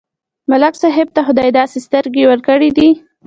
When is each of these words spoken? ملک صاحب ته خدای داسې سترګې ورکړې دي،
ملک 0.49 0.73
صاحب 0.83 1.07
ته 1.15 1.21
خدای 1.27 1.49
داسې 1.59 1.77
سترګې 1.85 2.23
ورکړې 2.29 2.69
دي، 2.77 2.89